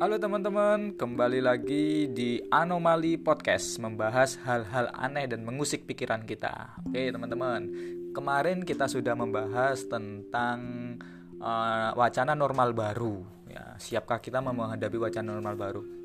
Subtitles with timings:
[0.00, 6.72] Halo teman-teman, kembali lagi di Anomali Podcast membahas hal-hal aneh dan mengusik pikiran kita.
[6.88, 7.68] Oke teman-teman,
[8.16, 10.96] kemarin kita sudah membahas tentang
[11.36, 13.20] uh, wacana normal baru.
[13.44, 15.99] Ya, siapkah kita menghadapi wacana normal baru?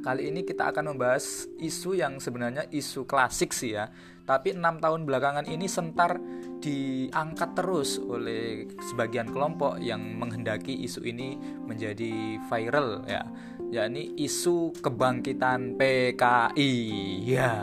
[0.00, 3.92] Kali ini kita akan membahas isu yang sebenarnya isu klasik sih ya,
[4.24, 6.16] tapi enam tahun belakangan ini sentar
[6.64, 11.36] diangkat terus oleh sebagian kelompok yang menghendaki isu ini
[11.68, 13.28] menjadi viral ya.
[13.70, 16.72] Yakni isu kebangkitan PKI
[17.22, 17.54] ya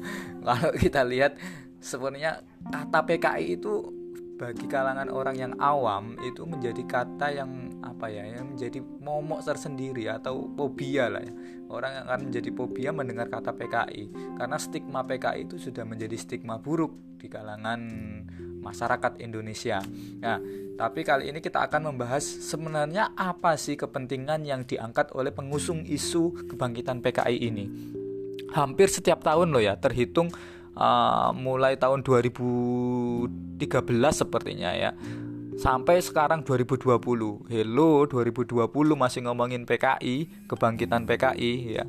[0.46, 1.40] kalau kita lihat
[1.82, 3.95] sebenarnya kata PKI itu
[4.36, 7.50] bagi kalangan orang yang awam itu menjadi kata yang
[7.80, 11.32] apa ya yang menjadi momok tersendiri atau fobia lah ya
[11.72, 16.60] orang yang akan menjadi fobia mendengar kata PKI karena stigma PKI itu sudah menjadi stigma
[16.60, 17.80] buruk di kalangan
[18.66, 19.78] masyarakat Indonesia.
[20.18, 20.42] Nah,
[20.74, 26.50] tapi kali ini kita akan membahas sebenarnya apa sih kepentingan yang diangkat oleh pengusung isu
[26.50, 27.66] kebangkitan PKI ini.
[28.50, 30.30] Hampir setiap tahun loh ya, terhitung
[30.76, 33.58] uh, mulai tahun 2013
[34.12, 34.92] sepertinya ya.
[35.56, 37.48] Sampai sekarang 2020.
[37.48, 41.84] Hello 2020 masih ngomongin PKI, kebangkitan PKI ya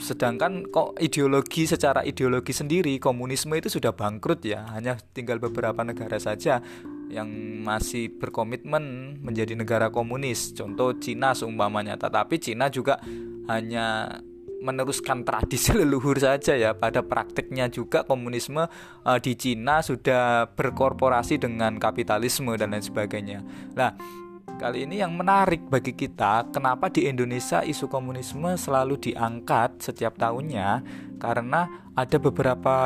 [0.00, 6.18] sedangkan kok ideologi secara ideologi sendiri komunisme itu sudah bangkrut ya hanya tinggal beberapa negara
[6.18, 6.64] saja
[7.12, 7.28] yang
[7.60, 12.98] masih berkomitmen menjadi negara komunis contoh Cina seumpamanya tetapi Cina juga
[13.46, 14.18] hanya
[14.62, 18.64] meneruskan tradisi leluhur saja ya pada praktiknya juga komunisme
[19.02, 23.42] uh, di Cina sudah berkorporasi dengan kapitalisme dan lain sebagainya.
[23.74, 30.14] Nah, Kali ini yang menarik bagi kita, kenapa di Indonesia isu komunisme selalu diangkat setiap
[30.14, 30.86] tahunnya?
[31.18, 31.66] Karena
[31.98, 32.76] ada beberapa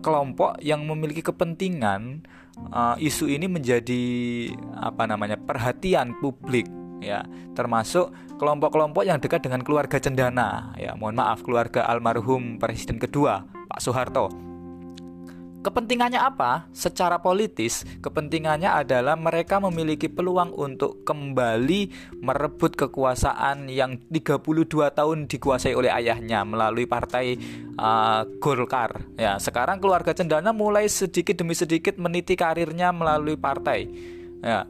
[0.00, 2.24] kelompok yang memiliki kepentingan
[2.72, 4.04] uh, isu ini menjadi
[4.78, 6.64] apa namanya perhatian publik
[6.98, 13.46] ya termasuk kelompok-kelompok yang dekat dengan keluarga cendana ya mohon maaf keluarga almarhum presiden kedua
[13.68, 14.48] Pak Soeharto
[15.58, 16.70] Kepentingannya apa?
[16.70, 24.38] Secara politis, kepentingannya adalah mereka memiliki peluang untuk kembali merebut kekuasaan yang 32
[24.70, 27.34] tahun dikuasai oleh ayahnya melalui partai
[27.74, 29.02] uh, Golkar.
[29.18, 33.90] Ya, sekarang keluarga Cendana mulai sedikit demi sedikit meniti karirnya melalui partai.
[34.38, 34.62] Ya,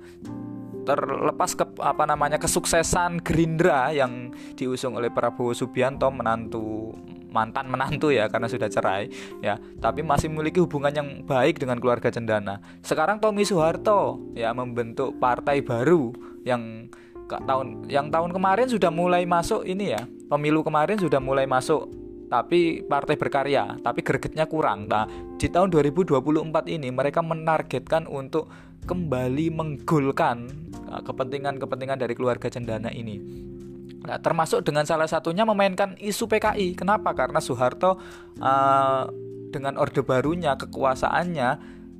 [0.88, 6.96] terlepas ke apa namanya kesuksesan Gerindra yang diusung oleh Prabowo Subianto menantu
[7.28, 9.12] mantan menantu ya karena sudah cerai
[9.44, 9.60] ya.
[9.60, 12.64] Tapi masih memiliki hubungan yang baik dengan keluarga Cendana.
[12.80, 16.16] Sekarang Tommy Soeharto ya membentuk partai baru
[16.48, 16.88] yang
[17.28, 20.00] tahun yang tahun kemarin sudah mulai masuk ini ya
[20.32, 21.92] pemilu kemarin sudah mulai masuk
[22.32, 24.88] tapi partai berkarya tapi gregetnya kurang.
[24.88, 25.04] Nah
[25.36, 26.24] di tahun 2024
[26.72, 28.48] ini mereka menargetkan untuk
[28.84, 30.46] kembali menggolkan
[30.92, 33.46] uh, kepentingan-kepentingan dari keluarga Cendana ini
[34.08, 36.72] Nah, termasuk dengan salah satunya memainkan isu PKI.
[36.78, 37.12] Kenapa?
[37.12, 38.00] Karena Soeharto
[38.40, 39.04] uh,
[39.52, 41.48] dengan orde barunya, kekuasaannya,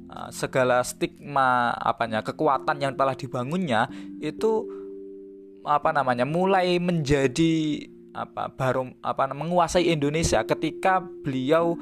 [0.08, 3.92] uh, segala stigma apanya, kekuatan yang telah dibangunnya
[4.24, 4.64] itu
[5.68, 7.84] apa namanya mulai menjadi
[8.16, 11.76] apa baru apa menguasai Indonesia ketika beliau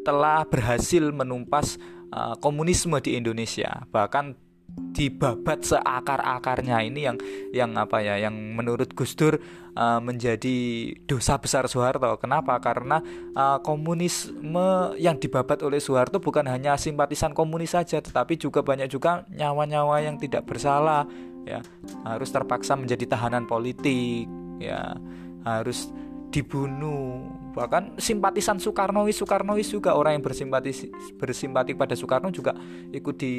[0.00, 1.76] telah berhasil menumpas
[2.12, 4.36] uh, komunisme di Indonesia bahkan
[4.72, 7.16] dibabat seakar-akarnya ini yang
[7.52, 9.36] yang apa ya yang menurut Gus Dur
[9.76, 12.16] uh, menjadi dosa besar Soeharto.
[12.16, 12.56] Kenapa?
[12.60, 13.00] Karena
[13.36, 19.28] uh, komunisme yang dibabat oleh Soeharto bukan hanya simpatisan komunis saja, tetapi juga banyak juga
[19.28, 21.04] nyawa-nyawa yang tidak bersalah
[21.42, 21.58] ya
[22.06, 24.30] harus terpaksa menjadi tahanan politik
[24.62, 24.94] ya
[25.42, 25.90] harus
[26.32, 30.88] dibunuh bahkan simpatisan Soekarno Soekarno juga orang yang bersimpati
[31.20, 32.56] bersimpati pada Soekarno juga
[32.88, 33.34] ikut di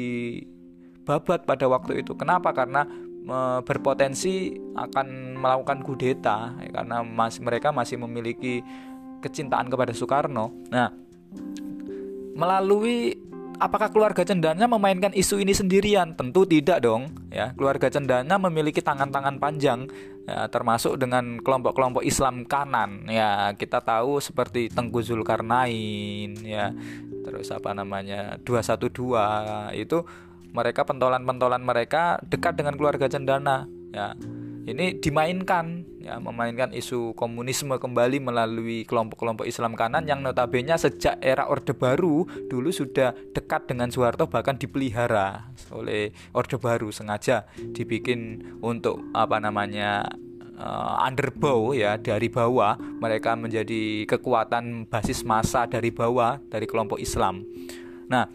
[1.04, 2.16] babat pada waktu itu.
[2.16, 2.54] Kenapa?
[2.56, 2.86] Karena
[3.26, 8.64] e, berpotensi akan melakukan kudeta ya, karena mas, mereka masih memiliki
[9.20, 10.54] kecintaan kepada Soekarno.
[10.72, 10.88] Nah,
[12.34, 13.18] melalui
[13.58, 16.14] apakah keluarga Cendana memainkan isu ini sendirian?
[16.14, 17.10] Tentu tidak dong.
[17.28, 19.90] Ya, keluarga Cendana memiliki tangan-tangan panjang,
[20.26, 23.06] ya, termasuk dengan kelompok-kelompok Islam kanan.
[23.10, 26.70] Ya, kita tahu seperti Tengku Zulkarnain, ya,
[27.24, 30.04] terus apa namanya 212 itu
[30.54, 34.14] mereka pentolan-pentolan mereka dekat dengan keluarga cendana ya
[34.64, 41.48] ini dimainkan ya memainkan isu komunisme kembali melalui kelompok-kelompok Islam kanan yang notabene sejak era
[41.48, 47.44] Orde Baru dulu sudah dekat dengan Soeharto bahkan dipelihara oleh Orde Baru sengaja
[47.76, 50.08] dibikin untuk apa namanya
[50.58, 57.44] uh, underbow ya dari bawah mereka menjadi kekuatan basis massa dari bawah dari kelompok Islam.
[58.08, 58.28] Nah,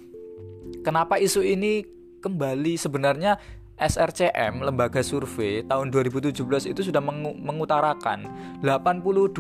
[0.86, 1.86] kenapa isu ini
[2.20, 3.40] kembali sebenarnya
[3.80, 6.36] SRCM lembaga survei tahun 2017
[6.68, 7.00] itu sudah
[7.40, 8.28] mengutarakan
[8.60, 9.40] 82%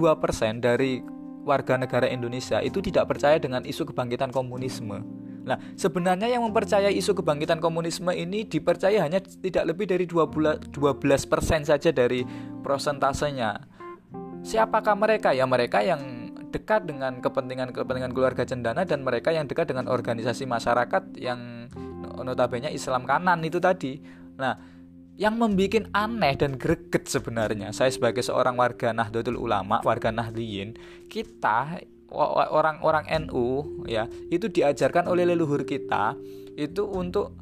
[0.64, 1.04] dari
[1.44, 5.04] warga negara Indonesia itu tidak percaya dengan isu kebangkitan komunisme.
[5.44, 11.66] Nah, sebenarnya yang mempercayai isu kebangkitan komunisme ini dipercaya hanya tidak lebih dari 12, 12%
[11.66, 12.22] saja dari
[12.62, 13.58] prosentasenya.
[14.46, 15.34] Siapakah mereka?
[15.34, 21.18] Ya mereka yang dekat dengan kepentingan-kepentingan keluarga cendana dan mereka yang dekat dengan organisasi masyarakat
[21.18, 21.70] yang
[22.22, 24.19] notabene Islam kanan itu tadi.
[24.40, 24.56] Nah,
[25.20, 30.80] yang membuat aneh dan greget sebenarnya saya sebagai seorang warga Nahdlatul Ulama, warga Nahdliyin,
[31.12, 31.84] kita
[32.50, 36.16] orang-orang NU ya, itu diajarkan oleh leluhur kita
[36.56, 37.36] itu untuk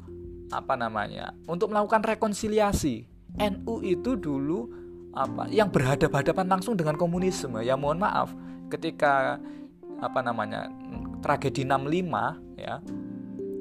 [0.50, 1.32] apa namanya?
[1.46, 3.06] Untuk melakukan rekonsiliasi.
[3.38, 4.66] NU itu dulu
[5.14, 7.62] apa yang berhadapan-hadapan langsung dengan komunisme.
[7.62, 8.34] Ya mohon maaf,
[8.74, 9.38] ketika
[10.02, 10.66] apa namanya?
[11.18, 12.78] tragedi 65 ya.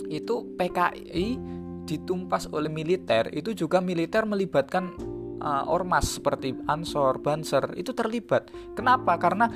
[0.08, 1.57] Itu PKI
[1.88, 4.92] ditumpas oleh militer itu juga militer melibatkan
[5.40, 8.52] uh, ormas seperti Ansor, Banser itu terlibat.
[8.76, 9.16] Kenapa?
[9.16, 9.48] Karena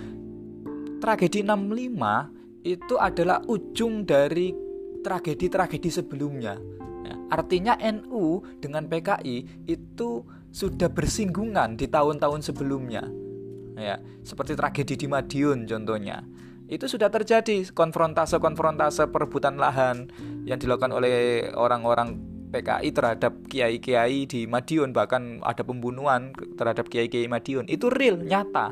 [1.04, 4.56] tragedi 65 itu adalah ujung dari
[5.04, 6.56] tragedi-tragedi sebelumnya.
[7.04, 10.24] Ya, artinya NU dengan PKI itu
[10.54, 13.04] sudah bersinggungan di tahun-tahun sebelumnya.
[13.76, 16.22] Ya, seperti tragedi di Madiun contohnya
[16.72, 20.08] itu sudah terjadi konfrontase-konfrontase perebutan lahan
[20.48, 22.16] yang dilakukan oleh orang-orang
[22.52, 27.68] PKI terhadap kiai-kiai di Madiun bahkan ada pembunuhan terhadap kiai-kiai Madiun.
[27.68, 28.72] Itu real nyata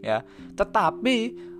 [0.00, 0.24] ya.
[0.56, 1.16] Tetapi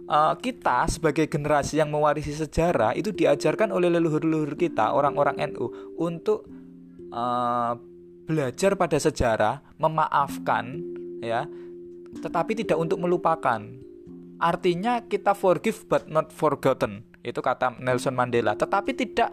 [0.08, 6.48] uh, kita sebagai generasi yang mewarisi sejarah itu diajarkan oleh leluhur-leluhur kita orang-orang NU untuk
[7.12, 7.76] uh,
[8.24, 10.80] belajar pada sejarah memaafkan
[11.20, 11.44] ya
[12.24, 13.60] tetapi tidak untuk melupakan
[14.44, 17.08] Artinya kita forgive but not forgotten.
[17.24, 18.52] Itu kata Nelson Mandela.
[18.52, 19.32] Tetapi tidak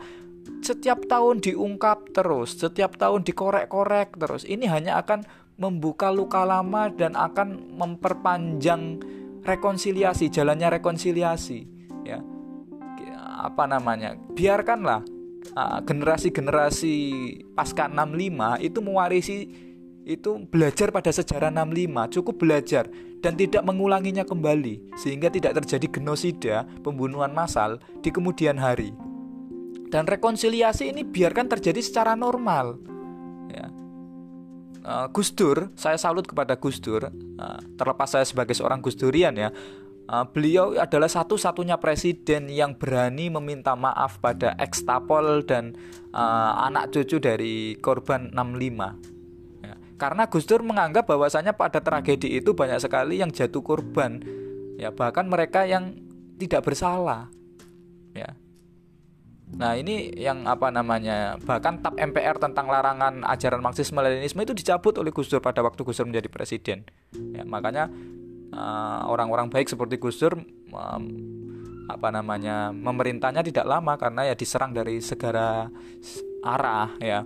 [0.64, 4.48] setiap tahun diungkap terus, setiap tahun dikorek-korek terus.
[4.48, 5.28] Ini hanya akan
[5.60, 9.04] membuka luka lama dan akan memperpanjang
[9.44, 11.60] rekonsiliasi, jalannya rekonsiliasi,
[12.08, 12.24] ya.
[13.42, 14.14] Apa namanya?
[14.38, 15.02] Biarkanlah
[15.58, 16.96] ah, generasi-generasi
[17.52, 19.38] uh, pasca 65 itu mewarisi
[20.06, 22.90] itu belajar pada sejarah 65 cukup belajar
[23.22, 28.92] dan tidak mengulanginya kembali sehingga tidak terjadi genosida pembunuhan massal di kemudian hari.
[29.92, 32.80] Dan rekonsiliasi ini biarkan terjadi secara normal.
[33.52, 33.68] Ya.
[34.82, 37.06] Uh, Gus Dur saya salut kepada Gus Dur.
[37.12, 39.54] Uh, terlepas saya sebagai seorang Gus Durian ya.
[40.10, 45.78] Uh, beliau adalah satu-satunya presiden yang berani meminta maaf pada ekstapol dan
[46.16, 49.21] uh, anak cucu dari korban 65
[50.02, 54.18] karena Gus Dur menganggap bahwasanya pada tragedi itu banyak sekali yang jatuh korban.
[54.82, 55.94] Ya, bahkan mereka yang
[56.42, 57.30] tidak bersalah.
[58.18, 58.34] Ya.
[59.54, 61.38] Nah, ini yang apa namanya?
[61.38, 65.86] Bahkan TAP MPR tentang larangan ajaran Marxisme Leninisme itu dicabut oleh Gus Dur pada waktu
[65.86, 66.82] Gus Dur menjadi presiden.
[67.38, 67.86] Ya, makanya
[68.58, 70.34] uh, orang-orang baik seperti Gus Dur
[70.74, 71.04] um,
[71.86, 72.74] apa namanya?
[72.74, 75.70] memerintahnya tidak lama karena ya diserang dari segala
[76.42, 77.22] arah ya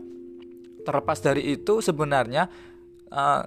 [0.86, 2.46] terlepas dari itu sebenarnya
[3.10, 3.42] uh,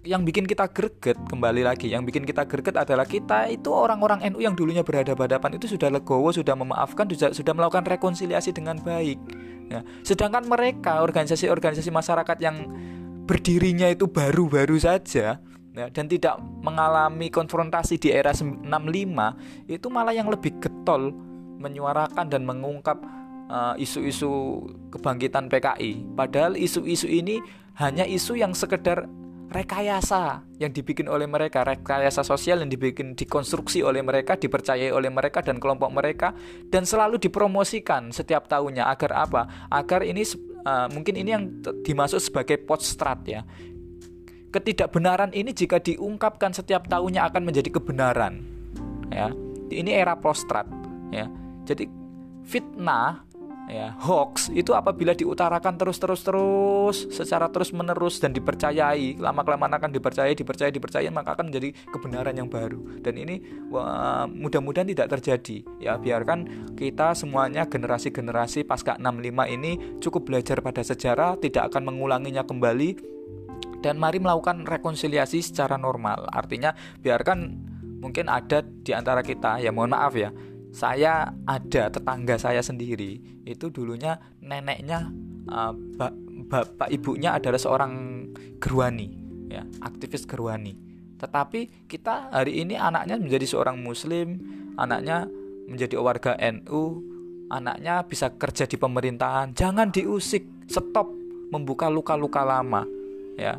[0.00, 4.40] yang bikin kita greget kembali lagi yang bikin kita greget adalah kita itu orang-orang NU
[4.40, 9.20] yang dulunya berhadapan-hadapan itu sudah legowo sudah memaafkan sudah sudah melakukan rekonsiliasi dengan baik.
[9.68, 9.84] Ya.
[10.02, 12.64] Sedangkan mereka organisasi-organisasi masyarakat yang
[13.28, 15.38] berdirinya itu baru-baru saja
[15.76, 18.58] ya, dan tidak mengalami konfrontasi di era 65
[19.70, 21.14] itu malah yang lebih getol
[21.60, 22.98] menyuarakan dan mengungkap
[23.76, 24.56] isu-isu uh,
[24.94, 26.14] kebangkitan PKI.
[26.14, 27.42] Padahal isu-isu ini
[27.78, 29.08] hanya isu yang sekedar
[29.50, 35.42] rekayasa yang dibikin oleh mereka, rekayasa sosial yang dibikin dikonstruksi oleh mereka, dipercayai oleh mereka
[35.42, 36.30] dan kelompok mereka
[36.70, 39.42] dan selalu dipromosikan setiap tahunnya agar apa?
[39.66, 40.22] Agar ini
[40.62, 41.44] uh, mungkin ini yang
[41.82, 43.42] dimaksud sebagai poststrat ya.
[44.50, 48.42] Ketidakbenaran ini jika diungkapkan setiap tahunnya akan menjadi kebenaran.
[49.10, 49.30] Ya.
[49.70, 50.66] Ini era poststrat
[51.14, 51.30] ya.
[51.66, 51.86] Jadi
[52.42, 53.29] fitnah
[53.70, 53.88] ya.
[54.02, 59.90] Hoax itu apabila diutarakan terus terus terus secara terus menerus dan dipercayai lama kelamaan akan
[59.94, 62.82] dipercayai dipercayai dipercayai maka akan menjadi kebenaran yang baru.
[63.00, 63.40] Dan ini
[64.34, 65.62] mudah-mudahan tidak terjadi.
[65.78, 69.72] Ya biarkan kita semuanya generasi-generasi pasca 65 ini
[70.02, 72.98] cukup belajar pada sejarah tidak akan mengulanginya kembali
[73.80, 76.28] dan mari melakukan rekonsiliasi secara normal.
[76.28, 80.32] Artinya biarkan mungkin ada di antara kita ya mohon maaf ya
[80.70, 85.10] saya ada tetangga saya sendiri itu dulunya neneknya
[85.50, 85.74] uh,
[86.50, 87.92] bapak ibunya adalah seorang
[88.62, 89.08] gerwani
[89.50, 90.78] ya aktivis gerwani.
[91.20, 94.40] Tetapi kita hari ini anaknya menjadi seorang muslim
[94.78, 95.28] anaknya
[95.68, 96.82] menjadi warga NU
[97.50, 99.52] anaknya bisa kerja di pemerintahan.
[99.52, 101.10] Jangan diusik stop
[101.50, 102.86] membuka luka-luka lama
[103.34, 103.58] ya.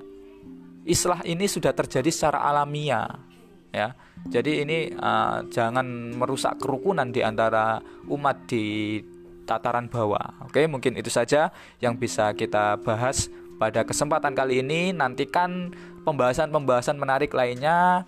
[0.82, 3.31] Islah ini sudah terjadi secara alamiah
[3.72, 3.96] ya
[4.28, 7.80] jadi ini uh, jangan merusak kerukunan di antara
[8.12, 9.00] umat di
[9.48, 11.50] tataran bawah oke mungkin itu saja
[11.80, 15.72] yang bisa kita bahas pada kesempatan kali ini nantikan
[16.04, 18.04] pembahasan-pembahasan menarik lainnya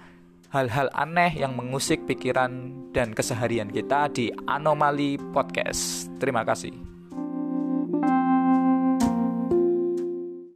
[0.53, 6.13] hal-hal aneh yang mengusik pikiran dan keseharian kita di Anomali Podcast.
[6.21, 6.92] Terima kasih.